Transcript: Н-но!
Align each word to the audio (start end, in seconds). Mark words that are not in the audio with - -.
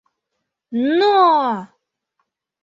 Н-но! 0.79 1.17